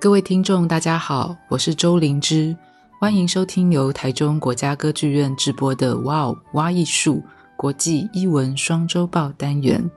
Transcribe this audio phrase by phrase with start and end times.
[0.00, 2.56] 各位听众，大家好，我是周灵芝，
[3.00, 7.20] 欢迎收听由台中国家歌剧院直播的《哇哦哇艺术
[7.56, 9.90] 国际艺文双周报》单元。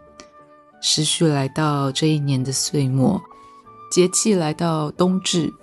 [0.82, 3.22] 时序来到这一年的岁末，
[3.92, 5.54] 节气来到冬至，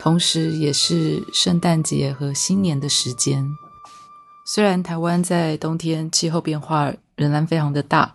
[0.00, 3.46] 同时也是圣诞节和新年的时间。
[4.46, 8.14] 虽然台湾在冬天气候变化仍然非常的大。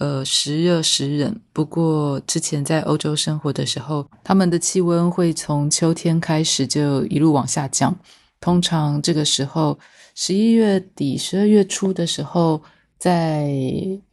[0.00, 1.40] 呃，时热时冷。
[1.52, 7.94] 不过之前在欧洲生活的时候，他们的气温会从秋天开始就一路往下降。
[8.40, 9.78] 通常这个时候，
[10.14, 12.62] 十一月底、十二月初的时候，
[12.98, 13.52] 在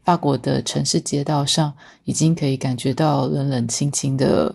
[0.03, 1.73] 法国的城市街道上，
[2.03, 4.53] 已经可以感觉到冷冷清清的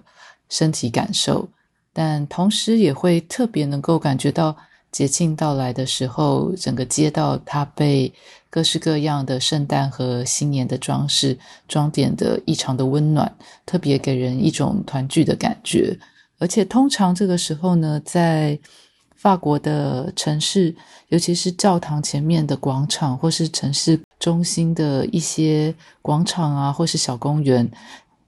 [0.51, 1.49] 身体感受，
[1.95, 4.55] 但同时也会特别能够感觉到。
[4.93, 8.12] 节庆到来的时候，整个街道它被
[8.52, 13.34] 各式各样的圣诞和新年的装饰装点的异常的温暖，
[13.65, 15.98] 特别给人一种团聚的感觉。
[16.37, 18.59] 而且通常这个时候呢，在
[19.17, 20.77] 法国的城市，
[21.09, 27.66] 尤其是教堂前面的广场，或是城市中心的一些广场啊，或是小公园，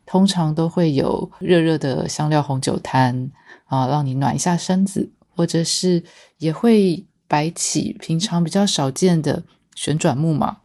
[0.06, 3.30] 通常都会有热热的香料红酒摊
[3.66, 5.10] 啊，让你暖一下身子。
[5.36, 6.00] 或者是
[6.38, 9.42] 也会摆起平常比较少见的
[9.74, 10.56] 旋转木马，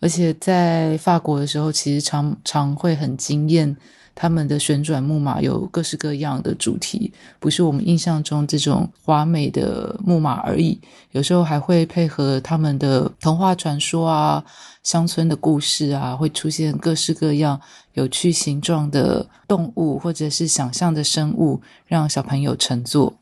[0.00, 3.76] 而且在法国的时候，其实常常会很惊艳，
[4.14, 10.80] 他们的旋转木马有各式各样的主题，不是我们印象中这种华美的木马而已，
[11.12, 14.44] 有时候还会配合他们的童话传说啊、
[14.82, 17.60] 乡村的故事啊，会出现各式各样
[17.94, 23.14] 有趣形状的动物或者是想象的生物，让小朋友乘坐。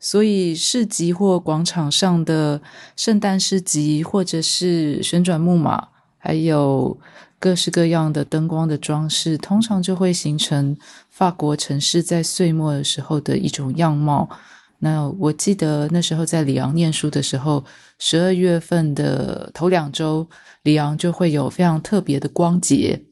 [0.00, 2.60] 所以市集或广场上的
[2.94, 6.96] 圣诞市集，或者是旋转木马，还有
[7.40, 10.76] 各式各样的灯光的装饰，通常就会形成
[11.10, 14.28] 法国城市在岁末的时候的一种样貌。
[14.78, 17.64] 那我记得那时候在里昂念书的时候，
[17.98, 20.28] 十二月份的头两周，
[20.62, 23.02] 里昂就会有非常特别的光节。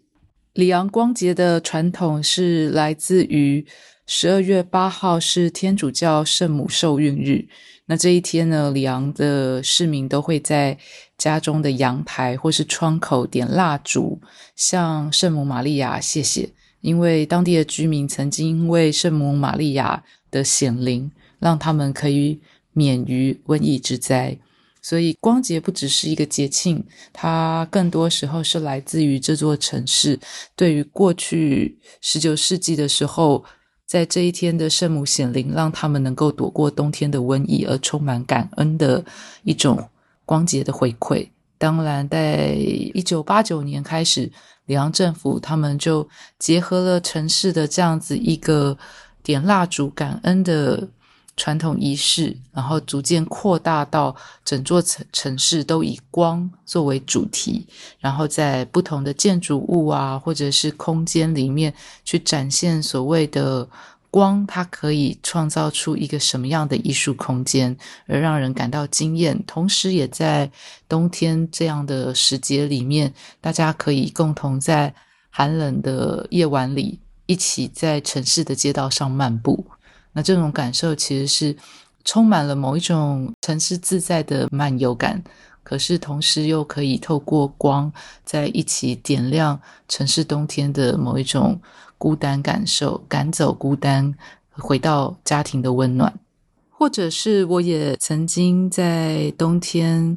[0.53, 3.67] 里昂光节的传统是来自于。
[4.09, 7.49] 十二月八号是天主教圣母受孕日，
[7.87, 10.79] 那这一天呢，里昂的市民都会在
[11.19, 14.21] 家中的阳台或是窗口点蜡烛，
[14.55, 16.51] 向圣母玛利亚谢谢，
[16.83, 22.41] 因为当地的居民曾经因为圣母玛利亚的显灵，让他们可以
[22.73, 24.39] 免于瘟疫之灾。
[24.81, 30.21] 所以光节不只是一个节庆，它更多时候是来自于这座城市
[30.55, 33.45] 对于过去十九世纪的时候。
[33.87, 39.05] 在这一天的圣母显灵，让他们能够躲过冬天的瘟疫，而充满感恩的
[39.45, 39.89] 一种
[40.25, 41.29] 光洁的回馈。
[41.57, 42.55] 当然，在
[42.93, 44.31] 一九八九年开始，
[44.67, 46.07] 里昂政府他们就
[46.39, 48.77] 结合了城市的这样子一个
[49.23, 50.89] 点蜡烛感恩的。
[51.37, 57.67] 传统仪式，然后逐渐扩大到整座城城市都以光作为主题，
[58.01, 61.73] 然后在不同的建筑物啊，或者是空间里面
[62.05, 63.69] 去展现所谓的
[64.11, 67.77] 光，它可以创造出一个什么样的艺术空间，
[68.07, 69.39] 而让人感到惊艳。
[69.47, 70.51] 同时，也在
[70.89, 74.95] 冬天这样的时节里面，大家可以共同在
[75.29, 79.67] 寒冷的夜晚里，一起在城市的街道上漫步。
[80.17, 81.55] 那这种感受其实是
[82.03, 85.23] 充满了某一种城市自在的漫游感，
[85.63, 87.93] 可是同时又可以透过光
[88.25, 91.61] 在一起点亮城市冬天的某一种
[91.99, 94.15] 孤单感受，赶走孤单，
[94.53, 96.19] 回到家庭的温暖。
[96.71, 100.17] 或者是我也曾经在冬天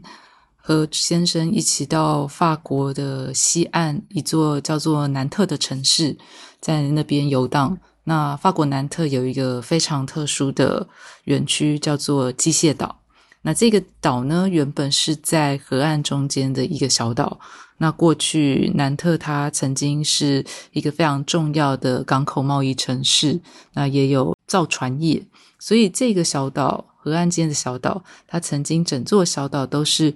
[0.55, 6.17] 和先生一起到法国的西岸一座叫做南特的城市，
[6.61, 7.77] 在那边游荡。
[8.05, 10.87] 那法国南特有一个非常特殊的
[11.25, 12.99] 园区，叫做机械岛。
[13.41, 17.39] 那这个岛呢，原本是在河岸中间的一个小岛。
[17.77, 23.40] 那过去南特它曾经是一个非常重要的港口贸易城市，
[23.73, 25.25] 那也有造船业，
[25.57, 30.13] 所以这个小岛，河岸间的小岛，它曾经整座小岛都是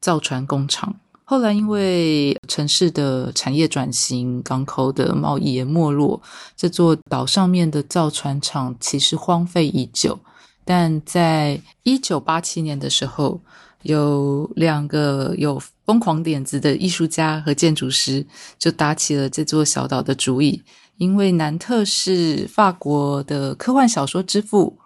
[0.00, 0.96] 造船工厂。
[1.30, 6.22] 后来，因为城市的产业转型，港口的贸易也没落，
[6.56, 10.18] 这座岛上面的造船厂其实荒废已久。
[10.64, 13.42] 但在一九八七年的时候，
[13.82, 18.26] 有两个有疯狂点子的艺术家和建筑师
[18.58, 20.62] 就打起了这座小岛的主意。
[20.96, 24.78] 因为南特是法国的科幻小说之父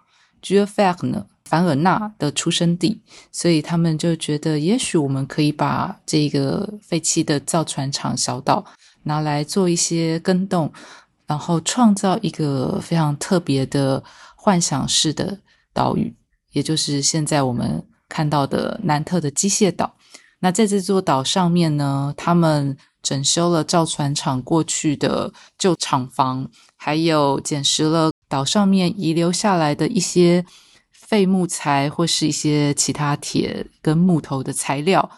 [0.43, 1.23] Jules Verne
[1.53, 2.99] 凡尔纳的出生地，
[3.31, 8.65] 所以他们就觉得，也许我们可以把这个废弃的造船厂小岛
[9.03, 10.73] 拿来做一些更动，
[11.27, 14.03] 然后创造一个非常特别的
[14.35, 15.39] 幻想式的
[15.75, 16.17] 岛屿，
[16.53, 19.95] 也就是现在我们看到的南特的机械岛。
[20.41, 26.49] 那在这座岛上面呢，他们整修了造船厂过去的旧厂房，
[26.79, 30.43] 还有捡拾了岛上面遗留下来的一些
[31.13, 35.11] 废木材或是一些其他铁跟木头的材料。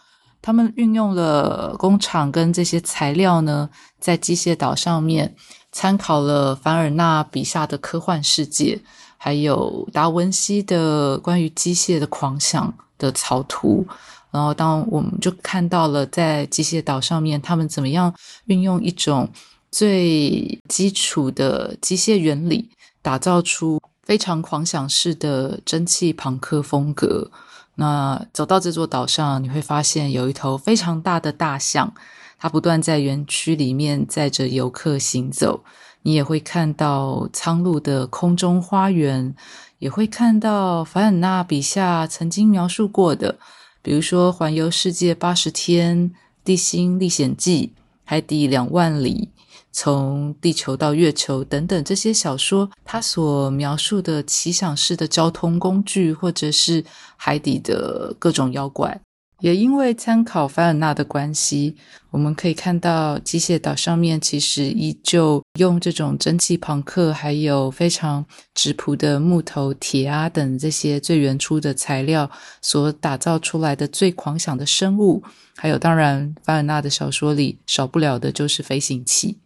[0.43, 3.71] 他们运用了工厂跟这些材料呢，
[4.01, 5.37] 在机械岛上面
[5.71, 8.81] 参考了凡尔纳笔下的科幻世界，
[9.17, 13.87] 还有达文西的关于机械的狂想的草图。
[14.33, 18.13] 然后，当我们就看到了在机械岛上面，他们怎么样
[18.47, 19.31] 运用一种
[19.71, 22.69] 最基础的机械原理，
[23.01, 27.31] 打造出非常狂想式的蒸汽朋克风格。
[27.77, 31.93] 那走到这座岛上，你会发现有一头非常大的大象，
[32.39, 35.65] 它不断在园区里面载着游客行走。
[36.03, 39.35] 你也会看到苍鹭的空中花园，
[39.79, 43.39] 也会看到凡尔纳笔下曾经描述过的，
[43.81, 46.11] 比如说《环游世界八十天》
[46.45, 47.73] 《地心历险记》
[48.05, 49.31] 《海底两万里》。
[49.77, 56.83] 从地球到月球等等这些小说，它所描述的奇想式的交通工具，或者是
[57.17, 59.01] 海底的各种妖怪，
[59.41, 61.75] 也因为参考凡尔纳的关系，
[62.13, 68.25] 我们可以看到机械岛上面其实依旧用这种蒸汽朋克，还有非常
[68.55, 72.31] 质朴的木头、铁啊等这些最原初的材料
[72.63, 75.21] 所打造出来的最狂想的生物，
[75.57, 79.39] 还有当然凡尔纳的小说里少不了的就是飞行器。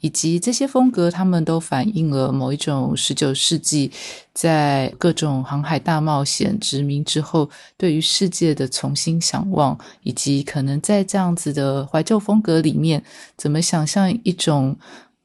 [0.00, 3.90] 以及这些风格，他们都反映了某一种十九世纪
[4.32, 13.02] 在各种航海大冒险殖民之后，对于世界的重新想望，以及可能在这样子的怀旧风格里面，
[13.36, 14.76] 怎么想象一种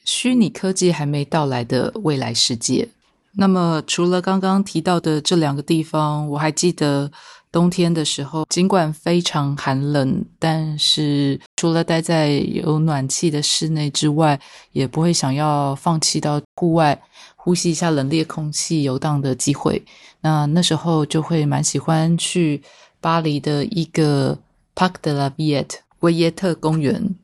[0.04, 2.90] 虚拟科技还没到来的未来世界。
[3.38, 7.12] 那么，除了刚刚提到的这两个地方，我还记得。
[7.56, 14.38] 冬天的时候，尽管非常寒冷，但是除了待在有暖气的室内之外，
[14.74, 17.02] 也不会想要放弃到户外
[17.38, 19.82] 呼吸一下冷冽空气游荡的机会。
[20.20, 22.62] 那那时候就会蛮喜欢去
[23.00, 24.38] 巴黎的一个
[24.76, 27.16] Parc de la Villette 维耶特公园。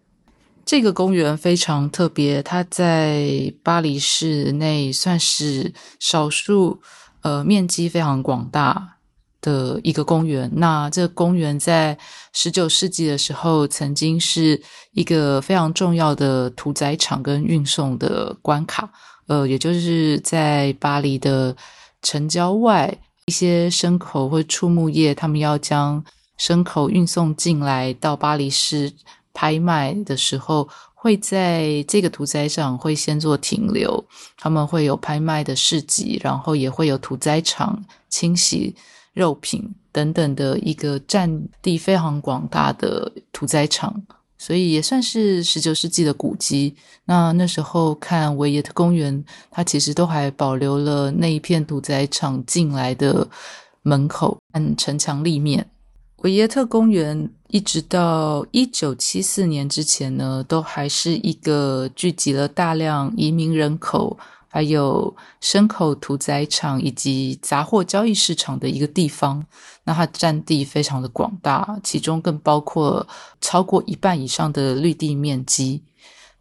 [0.64, 6.80] 这个公园非常特别，它在巴黎市内算是少数，
[7.20, 8.96] 呃，面积非常广大。
[9.42, 11.98] 的一个公园，那这个公园在
[12.32, 14.62] 十九世纪的时候，曾经是
[14.94, 18.90] 一个非常重要的屠宰场跟运送的关卡。
[19.28, 21.56] 呃，也就是在巴黎的
[22.02, 22.96] 城郊外，
[23.26, 26.04] 一些牲口或畜牧业，他们要将
[26.40, 28.92] 牲口运送进来到巴黎市
[29.34, 34.04] 拍卖的时候，会在这个屠宰场会先做停留，
[34.38, 38.76] 他们会有拍卖的市集，然后也会有屠宰场清洗。
[39.14, 44.02] 肉品等等的一个占地非常广大的屠宰场，
[44.38, 46.76] 所以也算是十九世纪的古迹。
[47.06, 53.28] 那那时候看维耶特公园，它其实都还保留了那一片屠宰场进来的
[53.82, 55.70] 门口和城墙立面。
[56.18, 64.18] 维耶特公园一直到一九七四年之前呢，都还是一个聚集了大量移民人口。
[64.52, 69.46] 还有牲口屠宰场以及杂货交易市场的一个地方，
[69.86, 73.08] 那它占地非常的广大，其中更包括
[73.40, 75.82] 超过一半以上的绿地面积。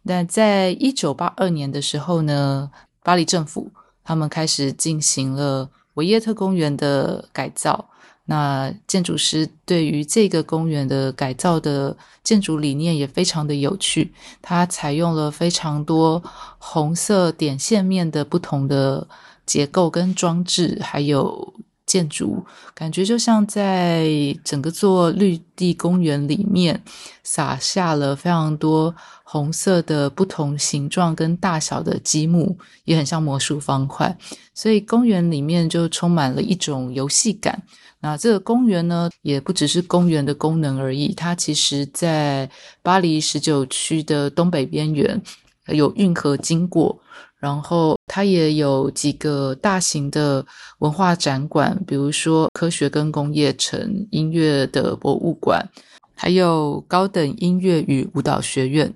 [0.03, 2.69] 那在一九八二年的时候呢，
[3.01, 3.71] 巴黎政府
[4.03, 7.87] 他们开始进行了维耶特公园的改造。
[8.25, 16.23] 那建筑师对于这个公园的改造的建筑理念也非常的有趣，它采用了非常多
[16.57, 19.07] 红色点线面的不同的
[19.45, 21.53] 结构跟装置，还有
[21.91, 22.41] 建筑，
[22.73, 24.07] 感觉就像在
[24.45, 26.81] 整个座绿地公园里面
[27.21, 34.17] 撒下了非常多红色的不同形状跟大小的积木，也很像魔术方块，
[34.53, 37.61] 所以公园里面就充满了一种游戏感。
[37.99, 42.49] 那这个公园呢，也不只是公园的功能而已，它其实在
[42.81, 45.21] 巴黎十九区的东北边缘
[45.67, 46.97] 有运河经过，
[47.41, 50.45] 然后它也有几个大型的
[50.77, 55.67] 文化展馆，比如说科学跟工业城、音乐的博物馆，
[56.13, 58.93] 还有高等音乐与舞蹈学院。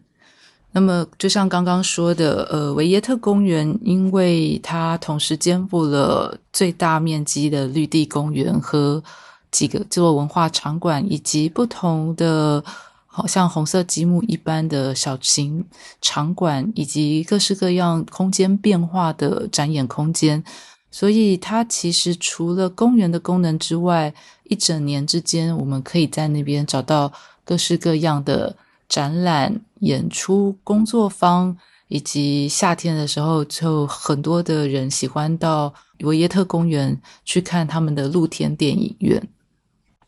[0.72, 9.02] 那么，就像刚刚说的，呃，维耶特公园，因为它同时肩负了最大面积的绿地公园和
[9.50, 12.62] 几个座文化场馆，以及不同的，
[13.16, 15.64] 好像红色积木一般的小型
[16.02, 20.44] 场馆，以及各式各样空间变化的展演空间，
[20.92, 27.10] 所以它其实除了公园的功能之外，一整年之间，我们可以在那边找到
[27.46, 28.54] 各式各样的
[28.90, 31.58] 展览、演出、工作坊。
[31.88, 39.22] 以及夏天的时候，就很多的人喜欢到维耶特公园去看他们的露天电影院。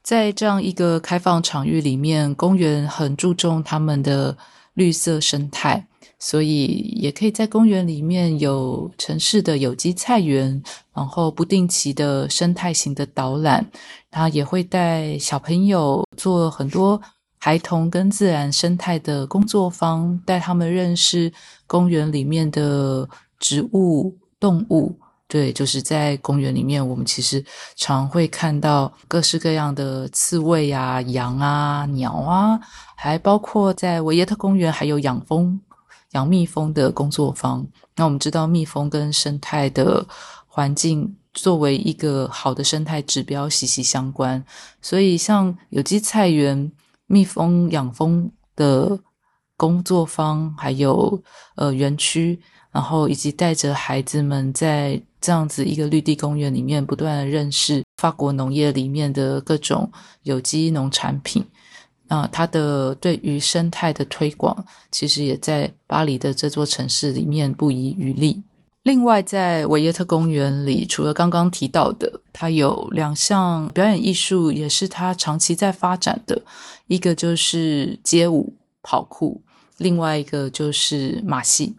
[0.07, 4.37] 在这样一个开放场域里面，公园很注重他们的
[4.75, 5.85] 绿色生态，
[6.17, 13.69] 所以也可以在公园里面有城市的有机菜园，然后不定期的生态型的导览，
[14.09, 17.01] 他也会带小朋友做很多。
[17.37, 21.29] 孩童跟自然生态的工作坊，带他们认识
[21.67, 23.09] 公园里面的
[23.39, 24.97] 植物、动物。
[25.27, 27.43] 对，就是在公园里面，我们其实
[27.75, 32.60] 常会看到各式各样的刺猬啊、羊啊、鸟啊，
[32.96, 35.60] 还包括在维耶特公园还有养蜂、
[36.12, 37.67] 养蜜蜂的工作坊。
[37.96, 40.05] 那我们知道，蜜蜂跟生态的
[40.48, 44.43] 环境作为一个好的生态指标息息相关，
[44.81, 46.72] 所以像有机菜园。
[47.10, 49.00] 蜜蜂养蜂的
[49.55, 51.24] 工作坊，还有
[51.55, 52.38] 呃园区，
[52.77, 59.91] 然后以及带着孩子们在这样子一个绿地公园里面，不断的认识法国农业里面的各种
[60.22, 61.43] 有机农产品。
[62.07, 68.43] 啊、它的对于生态的推广，其实也在巴黎的这座城市里面不遗余力。
[68.84, 76.39] 另外，在维耶特公园里，除了刚刚提到的，它有两项表演艺术，也是它长期在发展的。
[76.86, 78.53] 一个就是街舞、
[78.84, 79.41] 跑酷，
[79.77, 81.75] 另外一个就是马戏。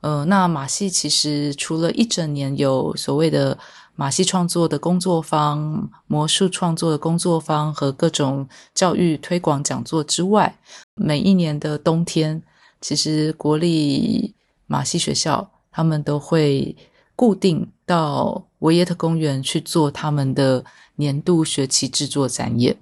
[0.00, 3.58] 呃，那马戏其实除了一整年有所谓的
[3.96, 10.58] 马戏创作的工作坊、魔术创作的工作坊和各种教育推广讲座之外，
[10.94, 12.42] 每一年的冬天，
[12.80, 14.34] 其实国立
[14.66, 15.50] 马戏学校。
[15.72, 16.76] 他们都会
[17.14, 20.64] 固定到维耶特公园去做他们的
[20.96, 22.76] 年度学期制作展演。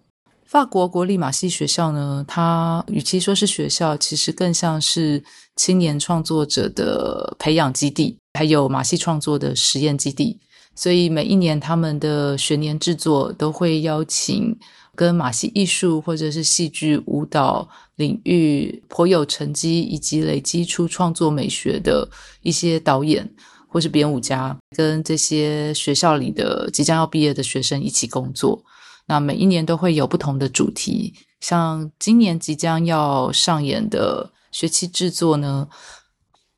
[0.47, 5.23] 法国国立马戏学校呢，它与其说是学校，其实更像是
[5.59, 10.39] 青年创作者的培养基地，还有马戏创作的实验基地。
[10.77, 14.57] 所以每一年他们的学年制作都会邀请
[14.95, 22.09] 跟马戏艺术或者是戏剧、舞蹈领域颇有成绩以及累积出创作美学的
[22.43, 23.29] 一些导演
[23.67, 28.63] 或是编舞家，跟这些学校里的即将要毕业的学生一起工作。
[29.07, 35.69] 那每一年都会有不同的主题，像今年即将要上演的学期制作呢，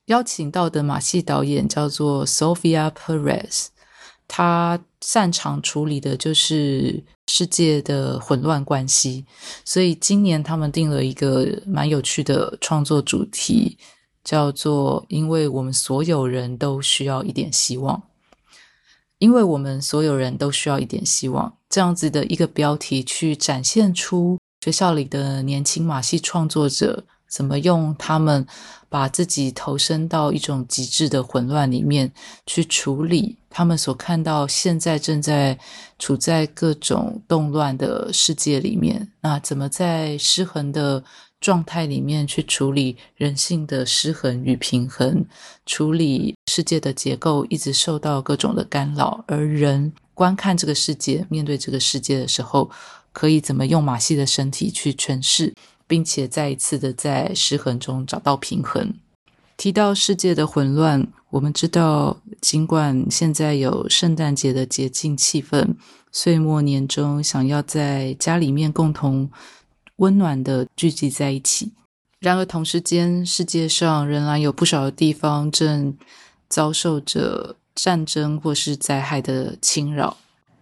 [0.06, 3.66] 邀请到的马戏导演叫做 Sophia Perez。
[4.32, 9.26] 他擅长处理的就是世界的混乱关系，
[9.64, 13.76] 所以今年他们定了一个蛮有趣的创作主题，
[14.22, 18.00] 叫做“因为我们所有人都需要一点希望”。
[19.18, 27.04] 因为我们所有人都需要一点希望，这样子的一个标题，去展现出学校里的年轻马戏创作者。
[27.30, 28.44] 怎么用他们
[28.88, 32.12] 把自己投身到一种极致的混乱里面
[32.44, 35.56] 去处理他们所看到现在正在
[35.98, 39.08] 处在各种动乱的世界里面？
[39.20, 41.02] 那怎么在失衡的
[41.40, 45.24] 状态里面去处理人性的失衡与平衡？
[45.64, 52.68] 处理世界的结构一直受到各种的干扰，而人观看这个世界、面对这个世界的时候，
[53.12, 55.54] 可以怎么用马戏的身体去诠释？
[55.90, 58.94] 并且再一次的在失衡中找到平衡。
[59.56, 65.74] 提到世界的混乱，我们知道，尽管现在有圣诞节的洁净气氛，
[66.12, 69.28] 岁末年终想要在家里面共同
[69.96, 71.72] 温暖的聚集在一起，
[72.20, 75.98] 然而同时间，世界上仍然有不少的地方正
[76.48, 80.16] 遭受着战争或是灾害的侵扰，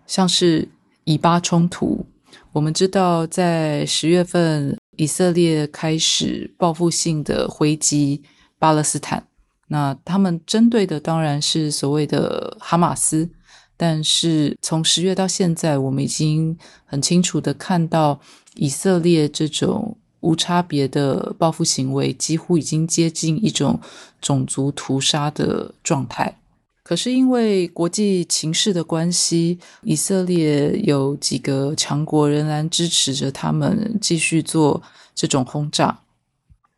[0.06, 0.66] 像是
[1.04, 2.06] 以巴冲突。
[2.52, 4.74] 我们知道，在十月份。
[4.98, 8.20] 以色列开始报复性的回击
[8.58, 9.28] 巴勒斯坦，
[9.68, 13.30] 那他们针对的当然是所谓的哈马斯，
[13.76, 18.20] 但是从十月到现在，我们已经很清楚的看到
[18.56, 23.78] 以色列这种无差别的报复行为，几乎已经接近一种
[24.20, 26.40] 种族屠杀的状态。
[26.88, 34.82] 可是因为国际情势的关系，以色列有几个强国仍然支持着他们继续做
[35.14, 36.00] 这种轰炸。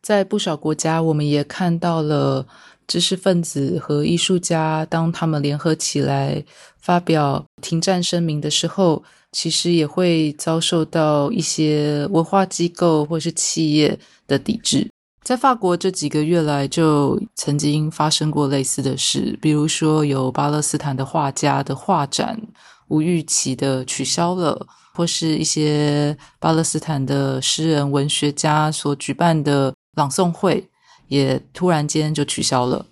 [0.01, 2.45] 在不少国家，我们也看到了
[2.85, 6.43] 知识分子和艺术家，当他们联合起来
[6.77, 9.01] 发表停战声明的时候，
[9.31, 14.89] 其实也会遭受到一些文化机构或是企业的抵制。
[15.23, 22.41] 在法国这几个月来，就曾经发生过类似的事，比如说有巴勒斯坦的画家的画展
[22.87, 30.67] 无预期的取消了，或是一些巴勒斯坦的诗人、文学家所举办的朗诵会
[31.07, 32.87] 也突然间就取消了。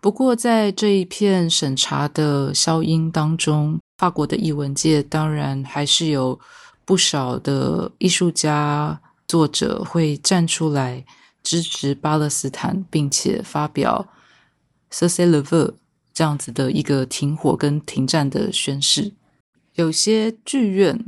[0.00, 6.38] 不过，在这一片审查的消音当中，法国的艺文界当然还是有
[6.84, 11.04] 不少的艺术家、作者会站出来。
[11.46, 14.08] 支持巴勒斯坦，并且发表
[14.90, 15.74] cessez le feu
[16.12, 19.12] 这样子的一个停火跟停战的宣誓。
[19.74, 21.04] 有些剧院、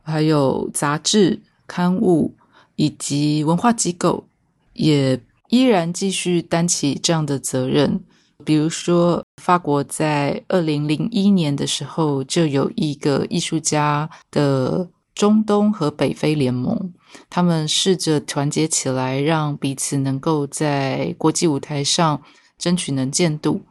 [0.00, 2.34] 还有杂志、刊物
[2.76, 4.26] 以及文化机构
[4.72, 8.00] 也依然继续担起这样的责任。
[8.42, 16.94] 比如说，法国在二零零一年的时候，就有一个艺术家的中东和北非联盟。
[17.30, 22.22] 他们试着团结起来，让彼此能够在国际舞台上
[22.58, 23.62] 争取能见度。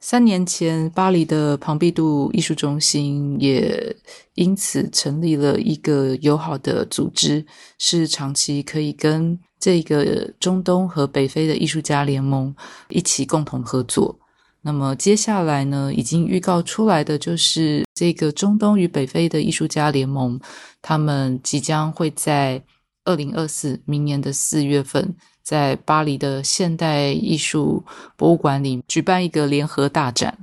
[0.00, 3.94] 三年前，巴黎的庞毕度艺术中心也
[4.34, 7.46] 因此成立了一个友好的组织，
[7.78, 12.52] 是长期可以跟这个中东和北非的艺术家联盟
[12.88, 14.18] 一起共同合作。
[14.62, 20.40] 那么接下来呢，已经预告出来的就是这个中东与北非的艺术家联盟，
[20.80, 22.60] 他们即将会在。
[23.04, 27.84] 二零二四明年的四月份，在巴黎的现代艺术
[28.16, 30.38] 博物馆里举办一个联合大展。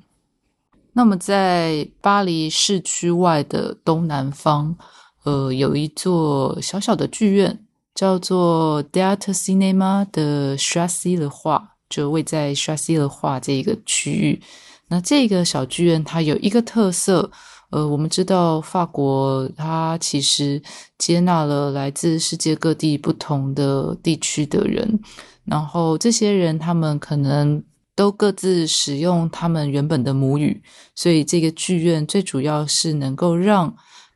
[0.93, 4.75] 那么，在巴黎市区外的东南方，
[5.23, 7.63] 呃，有一座小小的剧院，
[7.95, 14.41] 叫做 Théâtre Cinéma 的 Choisy-le-Roi，就位在 Choisy-le-Roi 这个区域。
[14.89, 17.31] 那这个小剧院它有一个特色。
[17.71, 20.59] 呃，我们知道法国，它其实
[20.97, 24.99] 接纳了来自世界各地不同的地区的人，
[25.45, 27.63] 然后这些人他们可能
[27.95, 30.63] 都各自使用他们原本的母语，
[30.95, 33.75] 所以这个剧院最主要是能够让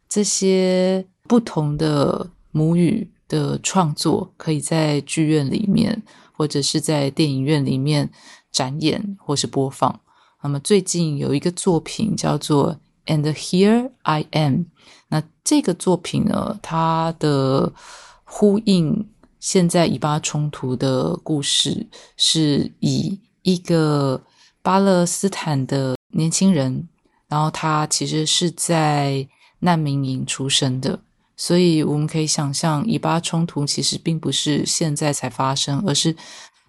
[0.09, 6.01] 这些不同的母语的创作可以在剧院里面
[6.31, 8.09] 或者是在电影院里面
[8.51, 9.99] 展演或是播放。
[10.41, 12.79] 那么最近有一个作品叫做。
[13.05, 14.65] And here I am。
[15.09, 17.73] 那这个作品呢，它的
[18.23, 24.23] 呼应现在以巴冲突的故事，是以一个
[24.61, 26.87] 巴勒斯坦的年轻人，
[27.27, 29.27] 然后他其实是在
[29.59, 30.99] 难民营出生的，
[31.35, 36.15] 所以我们可以想象，以巴冲突其实并不是现在才发生，而是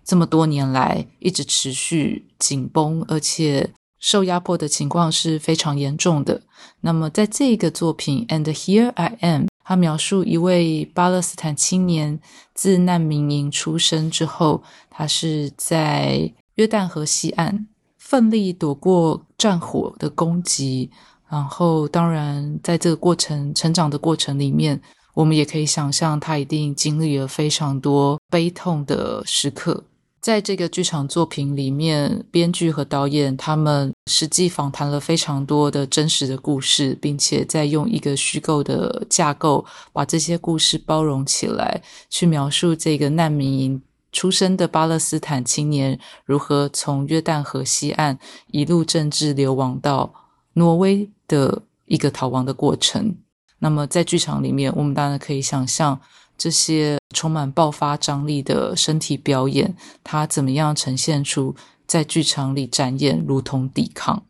[0.05, 3.73] 这么多年来一直持续紧绷，而且。
[4.05, 6.43] 受压迫的情况是非常严重的。
[6.83, 12.21] 那么，在这个作品《And Here I Am》，他描述一位巴勒斯坦青年
[12.53, 20.91] 自难民营出生之后，他是在约旦河西岸奋力躲过战火的攻击。
[21.31, 24.79] 然后，当然，在这个过程成长的过程里面，
[25.15, 29.85] 我们也可以想象，他一定经历了非常多悲痛的时刻。
[30.25, 43.83] 在这个剧场作品里面，编剧和导演他们实际访谈了非常多的真实的故事，并且在用一个虚构的架构把这些故事包容起来，去描述这个难民营
[44.13, 50.11] 出生的巴勒斯坦青年如何从约旦河西岸一路政治流亡到
[50.55, 53.15] 挪威的一个逃亡的过程。
[53.59, 56.01] 那么在剧场里面，我们当然可以想象。
[56.37, 61.57] 这些充满爆发张力的身体表演，它怎么样呈现出
[61.87, 64.23] 在剧场里展演，如同抵抗。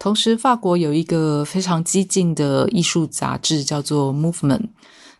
[0.00, 4.58] 同时，法国有一个非常激进的艺术杂志，叫做《Movement》。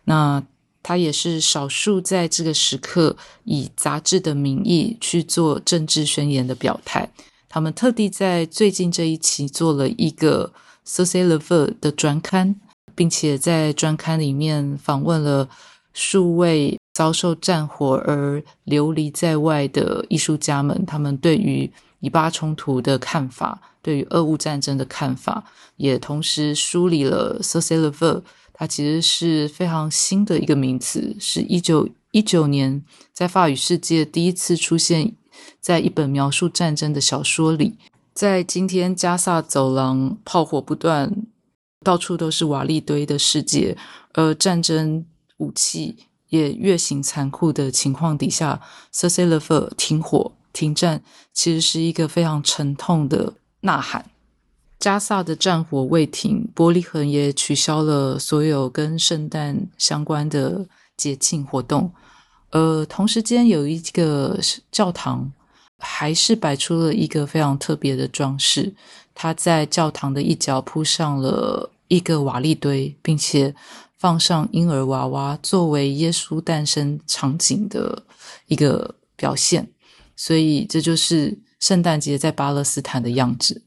[0.03, 0.43] 那
[0.83, 7.09] 它也是少数在这个时刻以杂志的名义去做政治宣言的表态。
[7.47, 10.51] 他们特地在最近这一期做了一个
[11.05, 12.57] 《Cessez le feu》的专刊，
[12.93, 15.47] 并且在专刊里面访问了。
[15.91, 25.45] 数位遭受战火而流离在外的艺术家们，他们对于以巴冲突的看法，对于俄乌战争的看法，
[25.77, 28.23] 也同时梳理了 s o c i a l e v e。
[28.51, 32.83] 它其实是非常新的一个名词，是一九一九年
[33.13, 35.13] 在法语世界第一次出现
[35.61, 37.77] 在一本描述战争的小说里。
[38.13, 41.09] 在今天加萨走廊炮火不断，
[41.81, 43.77] 到处都是瓦砾堆的世界，
[44.15, 45.05] 而战争。
[45.39, 45.95] 武器
[46.29, 48.61] 也越行残酷的情况底下
[48.93, 51.01] ，Cessez le feu 停火停战，
[51.33, 54.05] 其实是一个非常沉痛的呐喊。
[54.79, 60.65] 加萨的战火未停，伯利恒也取消了所有跟圣诞相关的
[60.95, 61.91] 节庆活动。
[62.51, 64.39] 呃，同时间有一个
[64.71, 65.31] 教堂，
[65.77, 68.73] 还是摆出了一个非常特别的装饰。
[69.13, 73.53] 它在教堂的一角铺上了一个瓦砾堆，并且
[73.99, 78.03] 放上婴儿娃娃，作为耶稣诞生场景的
[78.47, 79.69] 一个表现。
[80.15, 83.63] 所以，这就是圣诞节在巴勒斯坦的样子。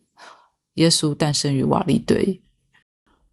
[0.74, 2.40] 耶稣诞生于瓦砾堆。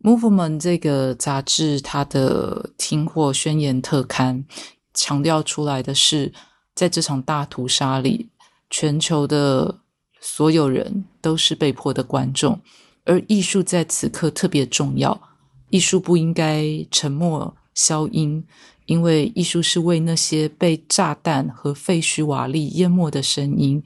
[0.02, 4.46] Movement 这个杂志，它的停火宣言特刊
[4.94, 6.34] 强调出来的是，
[6.76, 8.30] 在这场大屠杀里，
[8.70, 9.80] 全球的
[10.20, 12.60] 所有人都是被迫的观众，
[13.06, 15.29] 而艺术在此刻特别重要。
[15.70, 18.44] 艺术不应该沉默消音，
[18.86, 23.82] 因为艺术是为那些被炸弹和废墟瓦砾淹没的声音，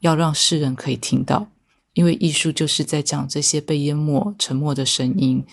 [0.00, 1.48] 要让世人可以听到。
[1.94, 5.44] 因为艺术就是在讲这些被淹没、沉默的声音。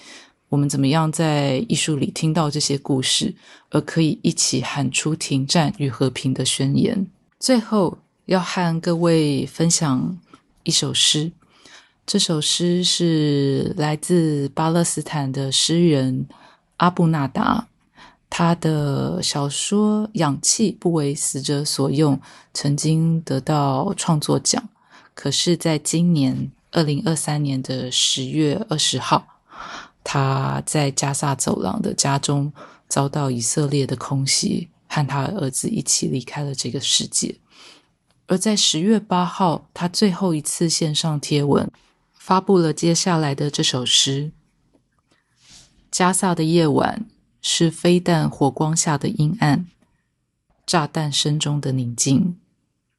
[0.49, 3.33] 我们怎么样在艺术里听到这些故事，
[3.71, 7.07] 而可以一起喊出停战与和平的宣言？
[7.39, 10.17] 最后要和各位分享
[10.63, 11.31] 一首诗。
[12.05, 16.27] 这首诗是来自巴勒斯坦的诗人
[16.77, 17.67] 阿布纳达，
[18.29, 22.15] 他的小说《氧气不为死者所用》
[22.53, 24.69] 曾经得到创作奖。
[25.15, 29.39] 可是，在今年二零二三年的十月二十号，
[30.03, 32.53] 他在加萨走廊的家中
[32.87, 37.39] 遭到以色列的空袭，和他儿子一起离开了这个世界。
[38.27, 41.71] 而在十月八号，他最后一次线上贴文，
[42.25, 44.31] 发布了接下来的这首诗：
[45.91, 47.05] 加萨的夜晚
[47.39, 49.67] 是飞弹火光下的阴暗，
[50.65, 52.39] 炸弹声中的宁静，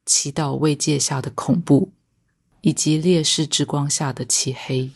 [0.05, 1.91] 祈祷慰藉下的恐怖。
[2.61, 4.89] 以及烈士之光下的漆黑。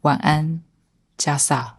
[0.00, 0.62] 晚安，
[1.18, 1.76] 加萨。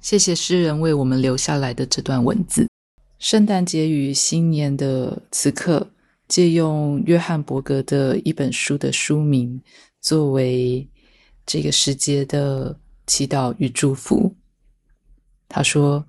[0.00, 2.68] 谢谢诗人为我们留下来的这段文字。
[3.20, 5.90] 圣诞节与新年的此刻，
[6.28, 9.60] 借用约翰伯格的一本书的书名，
[10.00, 10.86] 作为
[11.44, 14.34] 这个时节的祈祷与祝福。
[15.48, 16.04] 他说：“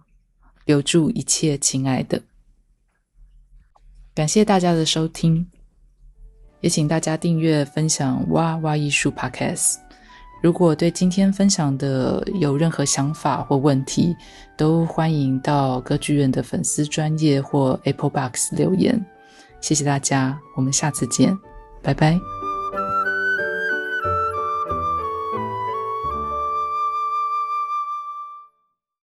[0.65, 2.21] 留住一切，亲爱的。”
[4.15, 5.47] 感谢大家的收听。
[6.59, 9.75] 也请大家订阅、分享哇哇艺术 Podcast。
[10.41, 14.15] 如果对今天分享的有任何想法或问题，
[14.57, 19.05] 都欢迎到歌剧院的粉丝专业或 Apple Box 留言。
[19.61, 21.37] 谢谢大家，我们下次见，
[21.81, 22.19] 拜拜。